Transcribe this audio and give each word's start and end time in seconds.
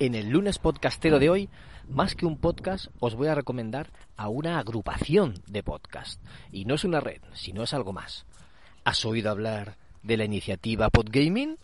En 0.00 0.16
el 0.16 0.30
lunes 0.30 0.58
podcastero 0.58 1.20
de 1.20 1.30
hoy, 1.30 1.48
más 1.88 2.16
que 2.16 2.26
un 2.26 2.36
podcast, 2.36 2.86
os 2.98 3.14
voy 3.14 3.28
a 3.28 3.34
recomendar 3.36 3.92
a 4.16 4.28
una 4.28 4.58
agrupación 4.58 5.34
de 5.46 5.62
podcast. 5.62 6.20
Y 6.50 6.64
no 6.64 6.74
es 6.74 6.82
una 6.82 6.98
red, 6.98 7.20
sino 7.32 7.62
es 7.62 7.72
algo 7.74 7.92
más. 7.92 8.26
¿Has 8.82 9.04
oído 9.04 9.30
hablar 9.30 9.76
de 10.02 10.16
la 10.16 10.24
iniciativa 10.24 10.90
Podgaming? 10.90 11.58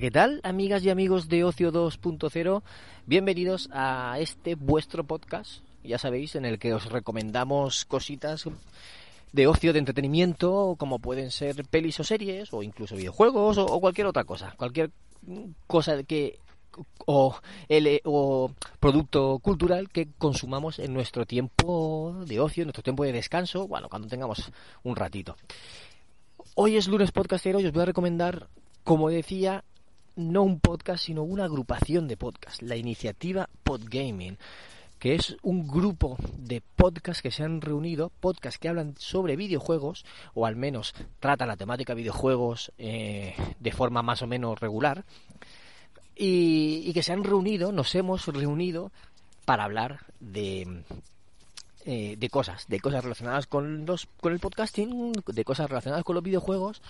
¿Qué 0.00 0.10
tal, 0.10 0.40
amigas 0.44 0.82
y 0.82 0.88
amigos 0.88 1.28
de 1.28 1.44
Ocio 1.44 1.70
2.0? 1.70 2.62
Bienvenidos 3.04 3.68
a 3.70 4.16
este 4.18 4.54
vuestro 4.54 5.04
podcast, 5.04 5.62
ya 5.84 5.98
sabéis, 5.98 6.36
en 6.36 6.46
el 6.46 6.58
que 6.58 6.72
os 6.72 6.86
recomendamos 6.86 7.84
cositas 7.84 8.46
de 9.32 9.46
ocio, 9.46 9.74
de 9.74 9.78
entretenimiento, 9.78 10.74
como 10.78 11.00
pueden 11.00 11.30
ser 11.30 11.66
pelis 11.68 12.00
o 12.00 12.04
series, 12.04 12.54
o 12.54 12.62
incluso 12.62 12.96
videojuegos, 12.96 13.58
o, 13.58 13.78
cualquier 13.78 14.06
otra 14.06 14.24
cosa, 14.24 14.54
cualquier 14.56 14.90
cosa 15.66 16.02
que 16.04 16.38
o, 17.04 17.36
el, 17.68 18.00
o 18.04 18.52
producto 18.80 19.38
cultural 19.40 19.90
que 19.90 20.08
consumamos 20.16 20.78
en 20.78 20.94
nuestro 20.94 21.26
tiempo 21.26 22.24
de 22.26 22.40
ocio, 22.40 22.62
en 22.62 22.68
nuestro 22.68 22.82
tiempo 22.82 23.04
de 23.04 23.12
descanso, 23.12 23.68
bueno, 23.68 23.90
cuando 23.90 24.08
tengamos 24.08 24.50
un 24.82 24.96
ratito. 24.96 25.36
Hoy 26.54 26.78
es 26.78 26.88
lunes 26.88 27.12
podcastero 27.12 27.60
y 27.60 27.66
os 27.66 27.72
voy 27.72 27.82
a 27.82 27.86
recomendar, 27.86 28.48
como 28.82 29.10
decía, 29.10 29.62
no 30.20 30.42
un 30.42 30.60
podcast, 30.60 31.04
sino 31.04 31.22
una 31.22 31.44
agrupación 31.44 32.06
de 32.06 32.16
podcasts, 32.16 32.62
la 32.62 32.76
iniciativa 32.76 33.48
Podgaming, 33.64 34.38
que 35.00 35.14
es 35.14 35.36
un 35.42 35.66
grupo 35.66 36.16
de 36.36 36.62
podcasts 36.76 37.22
que 37.22 37.30
se 37.30 37.42
han 37.42 37.62
reunido, 37.62 38.12
podcasts 38.20 38.58
que 38.60 38.68
hablan 38.68 38.94
sobre 38.98 39.34
videojuegos, 39.34 40.04
o 40.34 40.44
al 40.44 40.56
menos 40.56 40.94
tratan 41.18 41.48
la 41.48 41.56
temática 41.56 41.94
videojuegos 41.94 42.70
eh, 42.76 43.34
de 43.58 43.72
forma 43.72 44.02
más 44.02 44.20
o 44.20 44.26
menos 44.26 44.60
regular, 44.60 45.04
y, 46.14 46.92
que 46.92 47.02
se 47.02 47.14
han 47.14 47.24
reunido, 47.24 47.72
nos 47.72 47.94
hemos 47.94 48.26
reunido 48.26 48.92
para 49.46 49.64
hablar 49.64 50.00
de, 50.20 50.84
eh, 51.86 52.16
de 52.18 52.28
cosas, 52.28 52.66
de 52.68 52.78
cosas 52.78 53.02
relacionadas 53.02 53.46
con 53.46 53.86
los 53.86 54.06
con 54.20 54.34
el 54.34 54.38
podcasting, 54.38 55.12
de 55.12 55.44
cosas 55.44 55.70
relacionadas 55.70 56.04
con 56.04 56.14
los 56.14 56.22
videojuegos, 56.22 56.82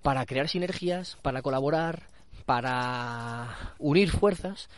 para 0.00 0.24
crear 0.24 0.48
sinergias, 0.48 1.18
para 1.20 1.42
colaborar, 1.42 2.08
para 2.50 3.76
unir 3.78 4.10
fuerzas 4.10 4.68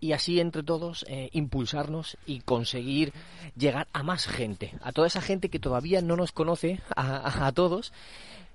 y 0.00 0.10
así 0.10 0.40
entre 0.40 0.64
todos 0.64 1.04
eh, 1.06 1.28
impulsarnos 1.30 2.18
y 2.26 2.40
conseguir 2.40 3.12
llegar 3.56 3.86
a 3.92 4.02
más 4.02 4.26
gente, 4.26 4.74
a 4.82 4.90
toda 4.90 5.06
esa 5.06 5.20
gente 5.20 5.48
que 5.48 5.60
todavía 5.60 6.02
no 6.02 6.16
nos 6.16 6.32
conoce, 6.32 6.80
a, 6.96 7.52
todos, 7.52 7.92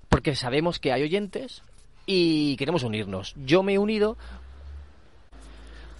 porque 0.09 0.35
sabemos 0.35 0.79
que 0.79 0.91
hay 0.91 1.03
oyentes 1.03 1.63
y 2.05 2.57
queremos 2.57 2.83
unirnos. 2.83 3.35
Yo 3.37 3.63
me 3.63 3.75
he 3.75 3.79
unido 3.79 4.17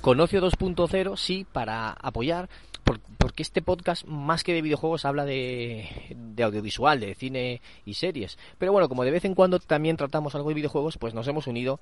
con 0.01 0.19
Ocio 0.19 0.41
2.0, 0.41 1.15
sí, 1.15 1.45
para 1.49 1.91
apoyar, 1.91 2.49
porque 2.83 3.43
este 3.43 3.61
podcast, 3.61 4.05
más 4.05 4.43
que 4.43 4.53
de 4.53 4.61
videojuegos, 4.61 5.05
habla 5.05 5.23
de, 5.23 5.87
de, 6.13 6.43
audiovisual, 6.43 6.99
de 6.99 7.15
cine 7.15 7.61
y 7.85 7.93
series. 7.93 8.37
Pero 8.57 8.73
bueno, 8.73 8.89
como 8.89 9.05
de 9.05 9.11
vez 9.11 9.23
en 9.23 9.35
cuando 9.35 9.59
también 9.59 9.95
tratamos 9.95 10.35
algo 10.35 10.49
de 10.49 10.55
videojuegos, 10.55 10.97
pues 10.97 11.13
nos 11.13 11.29
hemos 11.29 11.47
unido 11.47 11.79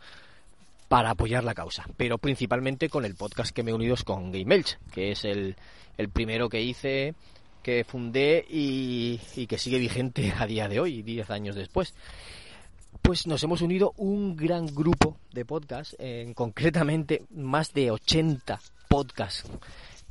para 0.88 1.12
apoyar 1.12 1.44
la 1.44 1.56
causa, 1.56 1.85
pero 1.97 2.18
principalmente 2.18 2.90
con 2.90 3.06
el 3.06 3.16
podcast 3.16 3.53
que 3.53 3.63
me 3.63 3.72
he 3.72 3.73
unido 3.73 3.96
con 4.03 4.31
Game 4.31 4.53
Elch, 4.53 4.78
que 4.91 5.12
es 5.12 5.25
el, 5.25 5.56
el 5.97 6.09
primero 6.09 6.50
que 6.50 6.62
hice, 6.62 7.16
que 7.63 7.84
fundé 7.84 8.46
y, 8.47 9.19
y, 9.35 9.47
que 9.47 9.57
sigue 9.57 9.79
vigente 9.79 10.34
a 10.38 10.45
día 10.45 10.68
de 10.68 10.79
hoy, 10.79 11.01
10 11.01 11.29
años 11.31 11.56
después. 11.56 11.95
Pues 13.01 13.28
nos 13.28 13.44
hemos 13.44 13.62
unido 13.62 13.94
un 13.97 14.35
gran 14.35 14.68
grupo 14.68 15.18
de 15.31 15.45
podcasts, 15.45 15.95
en 16.00 16.34
concretamente 16.34 17.24
más 17.31 17.74
de 17.74 17.91
80 17.91 18.59
podcasts 18.88 19.50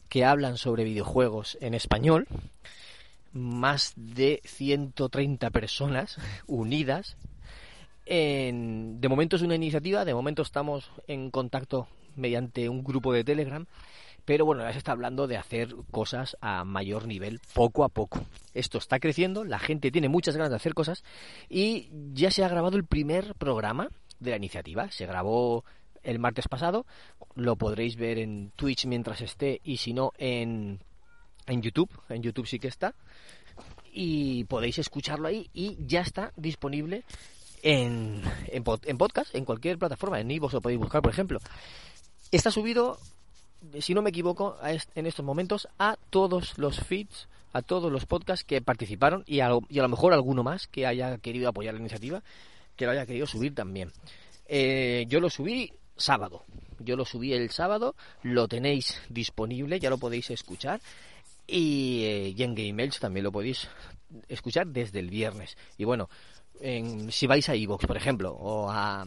que 0.08 0.24
hablan 0.24 0.58
sobre 0.58 0.84
videojuegos 0.84 1.58
en 1.60 1.74
español, 1.74 2.28
más 3.32 3.94
de 3.96 4.40
130 4.44 5.50
personas 5.50 6.18
unidas 6.46 7.16
de 8.06 9.08
momento 9.08 9.36
es 9.36 9.42
una 9.42 9.54
iniciativa, 9.54 10.04
de 10.04 10.14
momento 10.14 10.42
estamos 10.42 10.90
en 11.06 11.30
contacto 11.30 11.88
mediante 12.16 12.68
un 12.68 12.84
grupo 12.84 13.12
de 13.12 13.24
Telegram, 13.24 13.66
pero 14.24 14.46
bueno, 14.46 14.62
ya 14.62 14.72
se 14.72 14.78
está 14.78 14.92
hablando 14.92 15.26
de 15.26 15.36
hacer 15.36 15.74
cosas 15.90 16.36
a 16.40 16.64
mayor 16.64 17.06
nivel 17.06 17.40
poco 17.52 17.84
a 17.84 17.88
poco. 17.88 18.24
Esto 18.54 18.78
está 18.78 18.98
creciendo, 18.98 19.44
la 19.44 19.58
gente 19.58 19.90
tiene 19.90 20.08
muchas 20.08 20.36
ganas 20.36 20.50
de 20.50 20.56
hacer 20.56 20.74
cosas 20.74 21.04
y 21.48 21.90
ya 22.12 22.30
se 22.30 22.44
ha 22.44 22.48
grabado 22.48 22.76
el 22.76 22.86
primer 22.86 23.34
programa 23.34 23.90
de 24.20 24.30
la 24.30 24.36
iniciativa. 24.36 24.90
Se 24.90 25.06
grabó 25.06 25.64
el 26.02 26.18
martes 26.18 26.48
pasado, 26.48 26.86
lo 27.34 27.56
podréis 27.56 27.96
ver 27.96 28.18
en 28.18 28.50
Twitch 28.56 28.86
mientras 28.86 29.20
esté 29.20 29.60
y 29.64 29.78
si 29.78 29.92
no 29.92 30.12
en, 30.16 30.80
en 31.46 31.62
YouTube, 31.62 31.90
en 32.08 32.22
YouTube 32.22 32.46
sí 32.46 32.58
que 32.58 32.68
está. 32.68 32.94
Y 33.92 34.44
podéis 34.44 34.78
escucharlo 34.78 35.28
ahí 35.28 35.48
y 35.52 35.76
ya 35.86 36.00
está 36.00 36.32
disponible 36.36 37.04
en, 37.64 38.20
en, 38.48 38.62
podcast, 38.98 39.34
en 39.34 39.46
cualquier 39.46 39.78
plataforma, 39.78 40.20
en 40.20 40.30
Ivo 40.30 40.50
lo 40.52 40.60
podéis 40.60 40.78
buscar, 40.78 41.00
por 41.00 41.10
ejemplo. 41.10 41.38
Está 42.30 42.50
subido, 42.50 42.98
si 43.80 43.94
no 43.94 44.02
me 44.02 44.10
equivoco, 44.10 44.58
en 44.94 45.06
estos 45.06 45.24
momentos 45.24 45.66
a 45.78 45.96
todos 46.10 46.58
los 46.58 46.78
feeds, 46.78 47.26
a 47.54 47.62
todos 47.62 47.90
los 47.90 48.04
podcasts 48.04 48.44
que 48.44 48.60
participaron 48.60 49.24
y 49.26 49.40
a, 49.40 49.48
lo, 49.48 49.62
y 49.70 49.78
a 49.78 49.82
lo 49.82 49.88
mejor 49.88 50.12
alguno 50.12 50.42
más 50.42 50.66
que 50.66 50.86
haya 50.86 51.16
querido 51.18 51.48
apoyar 51.48 51.72
la 51.72 51.80
iniciativa, 51.80 52.22
que 52.76 52.84
lo 52.84 52.90
haya 52.90 53.06
querido 53.06 53.26
subir 53.26 53.54
también. 53.54 53.90
Eh, 54.46 55.06
yo 55.08 55.18
lo 55.20 55.30
subí 55.30 55.72
sábado. 55.96 56.44
Yo 56.80 56.96
lo 56.96 57.06
subí 57.06 57.32
el 57.32 57.48
sábado, 57.50 57.94
lo 58.22 58.46
tenéis 58.46 59.00
disponible, 59.08 59.80
ya 59.80 59.88
lo 59.88 59.96
podéis 59.96 60.28
escuchar. 60.30 60.80
Y, 61.46 62.02
eh, 62.04 62.34
y 62.36 62.42
en 62.42 62.54
Game 62.54 62.88
también 63.00 63.24
lo 63.24 63.32
podéis 63.32 63.68
escuchar 64.28 64.66
desde 64.66 64.98
el 64.98 65.08
viernes. 65.08 65.56
Y 65.78 65.84
bueno, 65.84 66.10
si 66.60 67.26
vais 67.26 67.48
a 67.48 67.56
iVoox, 67.56 67.86
por 67.86 67.96
ejemplo, 67.96 68.32
o 68.32 68.70
a, 68.70 69.06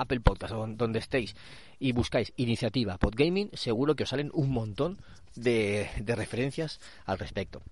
Apple 0.00 0.20
Podcast, 0.20 0.54
o 0.54 0.66
donde 0.66 0.98
estéis, 0.98 1.34
y 1.78 1.92
buscáis 1.92 2.32
iniciativa 2.36 2.98
Podgaming, 2.98 3.50
seguro 3.54 3.96
que 3.96 4.04
os 4.04 4.08
salen 4.08 4.30
un 4.32 4.50
montón 4.50 4.98
de, 5.34 5.88
referencias 6.06 6.80
al 7.04 7.18
respecto. 7.18 7.62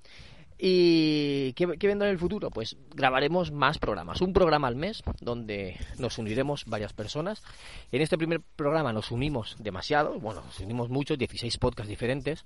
¿Y 0.63 1.55
qué, 1.55 1.79
qué, 1.79 1.87
vendrá 1.87 2.09
en 2.09 2.13
el 2.13 2.19
futuro? 2.19 2.51
Pues 2.51 2.77
grabaremos 2.95 3.51
más 3.51 3.79
programas. 3.79 4.21
Un 4.21 4.35
programa 4.35 4.69
al 4.69 4.77
mes 4.77 5.03
donde 5.23 5.79
nos 5.99 6.19
uniremos 6.19 6.67
varias 6.67 6.93
personas. 6.93 7.43
En 7.93 8.03
este 8.03 8.19
primer 8.19 8.43
programa 8.57 8.93
nos 8.93 9.11
unimos 9.11 9.57
demasiado, 9.59 10.21
bueno, 10.21 10.43
nos 10.43 10.61
unimos 10.61 10.91
muchos, 10.91 11.17
16 11.17 11.57
podcasts 11.57 11.89
diferentes 11.89 12.45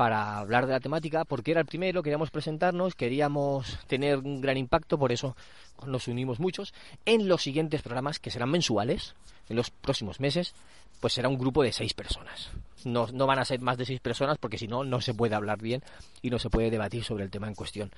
para 0.00 0.38
hablar 0.38 0.66
de 0.66 0.72
la 0.72 0.80
temática, 0.80 1.26
porque 1.26 1.50
era 1.50 1.60
el 1.60 1.66
primero, 1.66 2.02
queríamos 2.02 2.30
presentarnos, 2.30 2.94
queríamos 2.94 3.78
tener 3.86 4.16
un 4.16 4.40
gran 4.40 4.56
impacto, 4.56 4.96
por 4.96 5.12
eso 5.12 5.36
nos 5.84 6.08
unimos 6.08 6.40
muchos. 6.40 6.72
En 7.04 7.28
los 7.28 7.42
siguientes 7.42 7.82
programas, 7.82 8.18
que 8.18 8.30
serán 8.30 8.50
mensuales, 8.50 9.14
en 9.50 9.56
los 9.56 9.68
próximos 9.68 10.18
meses, 10.18 10.54
pues 11.00 11.12
será 11.12 11.28
un 11.28 11.36
grupo 11.36 11.62
de 11.62 11.70
seis 11.72 11.92
personas. 11.92 12.50
No, 12.86 13.08
no 13.12 13.26
van 13.26 13.40
a 13.40 13.44
ser 13.44 13.60
más 13.60 13.76
de 13.76 13.84
seis 13.84 14.00
personas, 14.00 14.38
porque 14.38 14.56
si 14.56 14.66
no, 14.66 14.84
no 14.84 15.02
se 15.02 15.12
puede 15.12 15.34
hablar 15.34 15.60
bien 15.60 15.82
y 16.22 16.30
no 16.30 16.38
se 16.38 16.48
puede 16.48 16.70
debatir 16.70 17.04
sobre 17.04 17.24
el 17.24 17.30
tema 17.30 17.48
en 17.48 17.54
cuestión. 17.54 17.90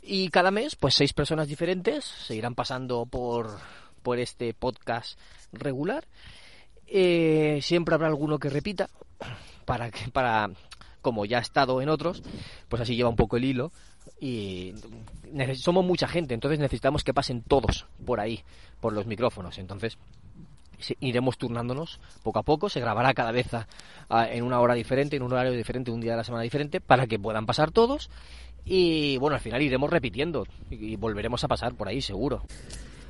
Y 0.00 0.30
cada 0.30 0.50
mes, 0.50 0.76
pues 0.76 0.94
seis 0.94 1.12
personas 1.12 1.46
diferentes 1.46 2.06
se 2.06 2.36
irán 2.36 2.54
pasando 2.54 3.04
por, 3.04 3.58
por 4.02 4.18
este 4.18 4.54
podcast 4.54 5.18
regular. 5.52 6.06
Eh, 6.86 7.58
siempre 7.60 7.94
habrá 7.94 8.06
alguno 8.06 8.38
que 8.38 8.48
repita 8.48 8.88
para, 9.66 9.90
que, 9.90 10.10
para 10.10 10.48
como 11.02 11.24
ya 11.24 11.38
ha 11.38 11.42
estado 11.42 11.80
en 11.82 11.88
otros, 11.88 12.22
pues 12.68 12.82
así 12.82 12.96
lleva 12.96 13.08
un 13.08 13.16
poco 13.16 13.36
el 13.36 13.44
hilo 13.44 13.72
y 14.20 14.74
somos 15.56 15.84
mucha 15.84 16.08
gente, 16.08 16.34
entonces 16.34 16.58
necesitamos 16.58 17.04
que 17.04 17.14
pasen 17.14 17.42
todos 17.42 17.86
por 18.04 18.20
ahí, 18.20 18.42
por 18.80 18.92
los 18.92 19.06
micrófonos. 19.06 19.58
Entonces, 19.58 19.98
iremos 21.00 21.38
turnándonos 21.38 22.00
poco 22.22 22.38
a 22.38 22.42
poco, 22.42 22.68
se 22.68 22.80
grabará 22.80 23.14
cada 23.14 23.32
vez 23.32 23.48
en 24.10 24.44
una 24.44 24.60
hora 24.60 24.74
diferente, 24.74 25.16
en 25.16 25.22
un 25.22 25.32
horario 25.32 25.52
diferente, 25.52 25.90
un 25.90 26.00
día 26.00 26.12
de 26.12 26.18
la 26.18 26.24
semana 26.24 26.42
diferente, 26.42 26.80
para 26.80 27.06
que 27.06 27.18
puedan 27.18 27.46
pasar 27.46 27.70
todos 27.70 28.10
y 28.64 29.16
bueno, 29.18 29.34
al 29.34 29.40
final 29.40 29.62
iremos 29.62 29.90
repitiendo 29.90 30.46
y 30.70 30.96
volveremos 30.96 31.42
a 31.42 31.48
pasar 31.48 31.74
por 31.74 31.88
ahí 31.88 32.02
seguro. 32.02 32.42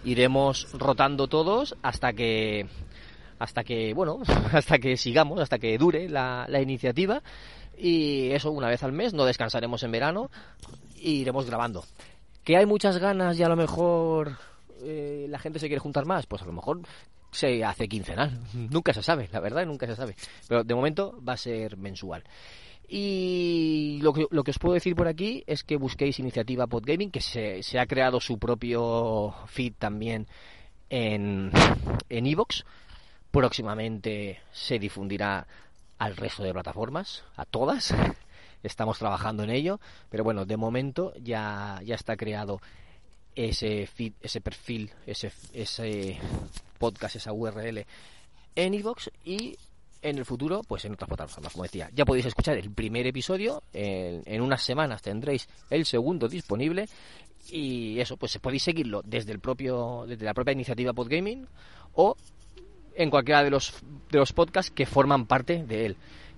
Iremos 0.05 0.69
rotando 0.73 1.27
todos 1.27 1.77
hasta 1.83 2.13
que 2.13 2.67
hasta 3.41 3.65
que 3.65 3.93
bueno, 3.93 4.21
hasta 4.53 4.79
que 4.79 4.97
sigamos, 4.97 5.41
hasta 5.41 5.59
que 5.59 5.77
dure 5.77 6.09
la, 6.09 6.47
la 6.49 6.61
iniciativa 6.61 7.23
y 7.79 8.31
eso 8.33 8.51
una 8.51 8.69
vez 8.69 8.83
al 8.83 8.93
mes, 8.93 9.15
no 9.15 9.25
descansaremos 9.25 9.83
en 9.83 9.93
verano 9.93 10.31
y 10.97 11.21
iremos 11.21 11.47
grabando. 11.47 11.85
Que 12.45 12.57
hay 12.57 12.67
muchas 12.67 12.99
ganas 12.99 13.39
y 13.39 13.43
a 13.43 13.49
lo 13.49 13.57
mejor 13.57 14.37
eh, 14.83 15.27
la 15.29 15.39
gente 15.39 15.59
se 15.59 15.69
quiere 15.69 15.81
juntar 15.81 16.07
más, 16.07 16.27
pues 16.27 16.43
a 16.43 16.47
lo 16.47 16.53
mejor 16.53 16.81
se 17.31 17.65
hace 17.65 17.89
quincenal. 17.89 18.39
Nunca 18.55 18.93
se 18.93 19.03
sabe, 19.03 19.29
la 19.33 19.41
verdad, 19.41 19.67
nunca 19.67 19.87
se 19.87 19.97
sabe. 19.97 20.17
Pero 20.49 20.65
de 20.65 20.75
momento 20.75 21.19
va 21.27 21.35
a 21.35 21.39
ser 21.39 21.77
mensual. 21.77 22.25
Y 22.91 23.99
lo 24.03 24.15
que, 24.15 24.27
lo 24.31 24.43
que 24.43 24.51
os 24.51 24.59
puedo 24.59 24.73
decir 24.73 24.97
por 24.97 25.09
aquí 25.09 25.45
es 25.47 25.63
que 25.63 25.77
busquéis 25.77 26.19
Iniciativa 26.21 26.67
Podgaming, 26.67 27.11
que 27.11 27.21
se, 27.21 27.63
se 27.63 27.79
ha 27.79 27.87
creado 27.87 28.19
su 28.19 28.39
propio 28.39 29.35
feed 29.47 29.75
también 29.79 30.27
en 30.89 31.53
Evox. 32.09 32.65
Próximamente 33.31 34.41
se 34.53 34.79
difundirá 34.79 35.47
al 35.99 36.17
resto 36.17 36.43
de 36.43 36.53
plataformas, 36.53 37.25
a 37.37 37.45
todas. 37.45 37.95
Estamos 38.63 38.99
trabajando 38.99 39.45
en 39.45 39.51
ello, 39.51 39.81
pero 40.11 40.25
bueno, 40.25 40.45
de 40.45 40.57
momento 40.57 41.13
ya, 41.21 41.81
ya 41.85 41.95
está 41.95 42.17
creado 42.17 42.61
ese 43.35 43.87
feed, 43.87 44.15
ese 44.21 44.41
perfil, 44.41 44.91
ese, 45.07 45.31
ese 45.53 46.19
podcast, 46.79 47.17
esa 47.17 47.33
URL 47.33 47.87
en 48.57 48.75
iVoox 48.75 49.11
y 49.25 49.57
en 50.03 50.19
el 50.19 50.25
futuro, 50.25 50.63
pues 50.67 50.85
en 50.85 50.93
otras 50.93 51.09
plataformas, 51.09 51.53
como 51.53 51.63
decía. 51.63 51.91
Ya 51.95 52.05
podéis 52.05 52.27
escuchar 52.27 52.57
el 52.57 52.71
primer 52.73 53.07
episodio, 53.07 53.63
en, 53.73 54.23
en, 54.27 54.41
unas 54.41 54.63
semanas 54.63 55.03
tendréis 55.03 55.49
el 55.71 55.87
segundo 55.87 56.29
disponible 56.29 56.89
y 57.51 58.01
eso, 58.01 58.17
pues 58.17 58.37
podéis 58.39 58.65
seguirlo 58.65 59.03
desde 59.05 59.33
el 59.33 59.39
propio, 59.39 60.05
desde 60.07 60.25
la 60.25 60.35
propia 60.35 60.53
iniciativa 60.53 60.93
Podgaming 60.93 61.47
o 61.95 62.17
en 62.99 63.11
cualquiera 63.11 63.45
de 63.45 63.51
los, 63.51 63.75
de 64.11 64.19
los 64.19 64.33
podcasts 64.33 64.73
que 64.73 64.85
forman 64.85 65.27
parte 65.27 65.63
de 65.65 65.87
él. 65.87 65.97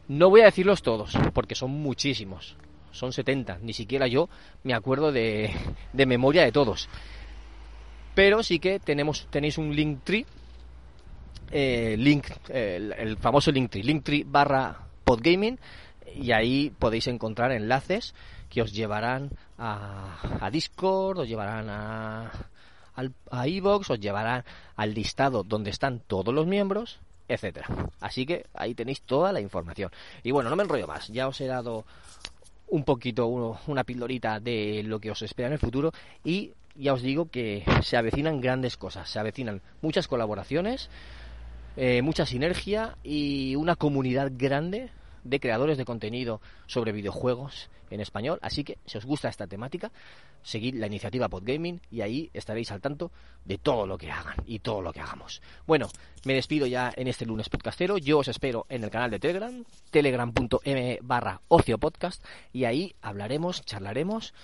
No 0.09 0.29
voy 0.29 0.43
a 0.43 0.45
decirlos 0.45 0.83
todos, 0.83 1.15
porque 1.33 1.55
son 1.55 1.71
muchísimos. 1.71 2.57
Son 2.93 3.13
70. 3.13 3.59
Ni 3.63 3.73
siquiera 3.73 4.07
yo 4.07 4.29
me 4.63 4.75
acuerdo 4.75 5.11
de, 5.11 5.51
de 5.93 6.07
memoria 6.07 6.45
de 6.45 6.53
todos. 6.53 6.89
Pero 8.15 8.43
sí 8.43 8.59
que 8.59 8.79
tenemos, 8.79 9.27
tenéis 9.31 9.57
un 9.57 9.75
link 9.75 10.01
tree. 10.05 10.27
Eh, 11.51 11.97
link, 11.99 12.27
el, 12.51 13.17
famoso 13.17 13.51
link 13.51 13.71
tree. 13.71 13.83
Link 13.83 14.05
tree 14.05 14.25
barra 14.27 14.77
podgaming. 15.05 15.59
Y 16.15 16.33
ahí 16.33 16.73
podéis 16.79 17.07
encontrar 17.07 17.53
enlaces 17.53 18.15
que 18.51 18.61
os 18.61 18.75
llevarán 18.75 19.31
a, 19.57 20.19
a 20.45 20.51
Discord, 20.51 21.21
os 21.21 21.29
llevarán 21.29 21.71
a, 21.71 22.33
al, 22.95 23.13
a 23.31 23.47
iVoox, 23.47 23.91
os 23.91 24.01
llevarán 24.01 24.45
al 24.77 24.95
listado 24.95 25.43
donde 25.43 25.71
están 25.71 26.01
todos 26.01 26.35
los 26.35 26.47
miembros, 26.47 27.01
etcétera. 27.29 27.69
Así 28.01 28.27
que 28.27 28.47
ahí 28.55 28.75
tenéis 28.75 29.03
toda 29.03 29.33
la 29.33 29.41
información. 29.41 29.91
Y 30.23 30.31
bueno, 30.31 30.51
no 30.51 30.57
me 30.57 30.65
enrollo 30.65 30.87
más, 30.87 31.09
ya 31.09 31.29
os 31.29 31.41
he 31.41 31.47
dado 31.47 31.85
un 32.69 32.85
poquito 32.85 33.27
una 33.27 33.85
pildorita 33.85 34.41
de 34.41 34.83
lo 34.85 35.01
que 35.01 35.11
os 35.11 35.23
espera 35.23 35.49
en 35.49 35.55
el 35.55 35.59
futuro 35.59 35.93
y 36.25 36.53
ya 36.77 36.95
os 36.95 37.03
digo 37.03 37.29
que 37.29 37.65
se 37.83 37.97
avecinan 37.97 38.41
grandes 38.41 38.77
cosas, 38.77 39.11
se 39.11 39.19
avecinan 39.19 39.61
muchas 39.83 40.07
colaboraciones, 40.07 40.89
eh, 41.77 42.01
mucha 42.03 42.27
sinergia 42.27 42.97
y 43.03 43.57
una 43.57 43.77
comunidad 43.77 44.31
grande 44.35 44.91
de 45.25 45.41
creadores 45.41 45.79
de 45.79 45.85
contenido 45.85 46.41
sobre 46.67 46.93
videojuegos 46.93 47.71
en 47.91 48.01
español. 48.01 48.39
Así 48.43 48.65
que, 48.65 48.79
si 48.87 48.99
os 48.99 49.05
gusta 49.05 49.29
esta 49.29 49.47
temática, 49.47 49.91
seguid 50.43 50.75
la 50.77 50.87
iniciativa 50.87 51.29
Podgaming 51.29 51.81
y 51.91 52.01
ahí 52.01 52.31
estaréis 52.33 52.71
al 52.71 52.81
tanto 52.81 53.11
de 53.45 53.59
todo 53.59 53.87
lo 53.87 53.99
que 53.99 54.11
hagan 54.11 54.37
y 54.47 54.61
todo 54.61 54.81
lo 54.81 54.93
que 54.93 55.01
hagamos. 55.01 55.43
Bueno, 55.67 55.89
me 56.25 56.35
despido 56.35 56.67
ya 56.67 56.93
en 56.97 57.09
este 57.09 57.27
lunes 57.27 57.49
podcastero. 57.49 57.99
Yo 57.99 58.19
os 58.19 58.29
espero 58.29 58.67
en 58.69 58.85
el 58.85 58.91
canal 58.91 59.11
de 59.11 59.19
Telegram, 59.19 59.65
telegram.m 59.91 60.99
barra 61.03 61.41
ocio 61.49 61.79
podcast, 61.79 62.25
y 62.53 62.65
ahí 62.65 62.95
hablaremos, 63.03 63.65
charlaremos 63.65 64.35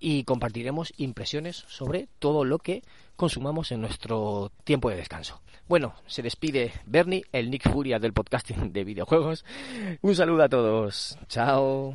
y 0.00 0.24
compartiremos 0.24 0.92
impresiones 0.96 1.64
sobre 1.68 2.08
todo 2.18 2.44
lo 2.44 2.58
que 2.58 2.82
consumamos 3.16 3.72
en 3.72 3.80
nuestro 3.80 4.52
tiempo 4.64 4.90
de 4.90 4.96
descanso. 4.96 5.40
Bueno, 5.68 5.94
se 6.06 6.22
despide 6.22 6.72
Bernie, 6.86 7.24
el 7.32 7.50
Nick 7.50 7.70
Furia 7.70 7.98
del 7.98 8.12
podcasting 8.12 8.72
de 8.72 8.84
videojuegos. 8.84 9.44
Un 10.00 10.14
saludo 10.14 10.44
a 10.44 10.48
todos. 10.48 11.18
Chao. 11.28 11.94